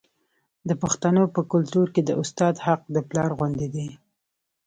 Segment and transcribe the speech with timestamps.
[0.69, 3.87] د پښتنو په کلتور کې د استاد حق د پلار غوندې دی.